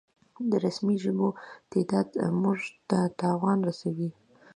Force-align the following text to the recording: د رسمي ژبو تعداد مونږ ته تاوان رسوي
د 0.49 0.51
رسمي 0.65 0.95
ژبو 1.03 1.29
تعداد 1.71 2.07
مونږ 2.41 2.59
ته 2.89 2.99
تاوان 3.19 3.57
رسوي 3.69 4.09